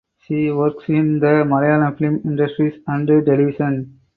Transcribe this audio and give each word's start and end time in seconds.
She 0.27 0.49
works 0.51 0.85
in 0.87 1.19
the 1.19 1.45
Malayalam 1.45 1.95
film 1.99 2.21
industry 2.25 2.81
and 2.87 3.05
television. 3.07 3.99